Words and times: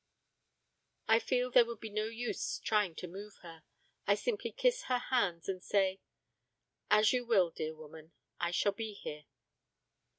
I 1.07 1.19
feel 1.19 1.51
there 1.51 1.63
would 1.67 1.79
be 1.79 1.91
no 1.91 2.05
use 2.05 2.57
trying 2.57 2.95
to 2.95 3.07
move 3.07 3.37
her, 3.43 3.61
I 4.07 4.15
simply 4.15 4.51
kiss 4.51 4.85
her 4.85 4.97
hands 4.97 5.47
and 5.47 5.61
say: 5.61 6.01
'As 6.89 7.13
you 7.13 7.23
will, 7.23 7.51
dear 7.51 7.75
woman, 7.75 8.11
I 8.39 8.49
shall 8.49 8.71
be 8.71 8.93
here.' 8.93 9.25